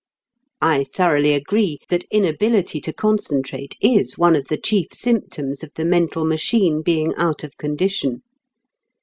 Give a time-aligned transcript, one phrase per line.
[0.63, 5.85] I thoroughly agree that inability to concentrate is one of the chief symptoms of the
[5.85, 8.23] mental machine being out of condition.